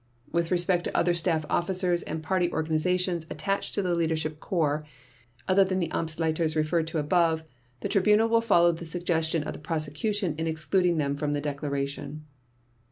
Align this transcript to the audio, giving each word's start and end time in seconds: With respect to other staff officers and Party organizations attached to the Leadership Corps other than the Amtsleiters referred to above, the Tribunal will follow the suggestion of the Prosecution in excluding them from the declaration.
With 0.31 0.49
respect 0.49 0.83
to 0.85 0.97
other 0.97 1.13
staff 1.13 1.45
officers 1.47 2.01
and 2.01 2.23
Party 2.23 2.51
organizations 2.51 3.27
attached 3.29 3.75
to 3.75 3.83
the 3.83 3.93
Leadership 3.93 4.39
Corps 4.39 4.81
other 5.47 5.63
than 5.63 5.77
the 5.77 5.89
Amtsleiters 5.89 6.55
referred 6.55 6.87
to 6.87 6.97
above, 6.97 7.43
the 7.81 7.87
Tribunal 7.87 8.27
will 8.27 8.41
follow 8.41 8.71
the 8.71 8.83
suggestion 8.83 9.43
of 9.43 9.53
the 9.53 9.59
Prosecution 9.59 10.33
in 10.39 10.47
excluding 10.47 10.97
them 10.97 11.15
from 11.15 11.33
the 11.33 11.39
declaration. 11.41 12.25